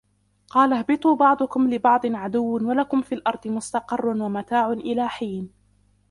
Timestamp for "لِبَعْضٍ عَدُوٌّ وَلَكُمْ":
1.73-3.01